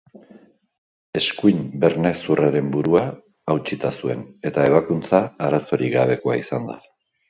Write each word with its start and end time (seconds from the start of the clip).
Eskuin 1.21 1.59
bernahezurraren 1.83 2.73
burua 2.77 3.05
hautsita 3.55 3.95
zuen 4.01 4.27
eta 4.53 4.67
ebakuntza 4.75 5.25
arazorik 5.51 5.99
gabekoa 6.03 6.45
izan 6.47 6.73
da. 6.75 6.85